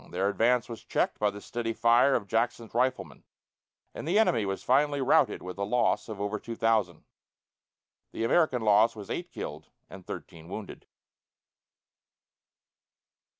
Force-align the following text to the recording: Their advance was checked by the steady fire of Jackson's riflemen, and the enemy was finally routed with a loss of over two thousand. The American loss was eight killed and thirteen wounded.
Their 0.09 0.29
advance 0.29 0.67
was 0.67 0.83
checked 0.83 1.19
by 1.19 1.29
the 1.29 1.39
steady 1.39 1.73
fire 1.73 2.15
of 2.15 2.25
Jackson's 2.25 2.73
riflemen, 2.73 3.23
and 3.93 4.07
the 4.07 4.17
enemy 4.17 4.47
was 4.47 4.63
finally 4.63 4.99
routed 4.99 5.43
with 5.43 5.59
a 5.59 5.63
loss 5.63 6.09
of 6.09 6.19
over 6.19 6.39
two 6.39 6.55
thousand. 6.55 7.03
The 8.11 8.23
American 8.23 8.63
loss 8.63 8.95
was 8.95 9.11
eight 9.11 9.31
killed 9.31 9.69
and 9.91 10.03
thirteen 10.03 10.49
wounded. 10.49 10.87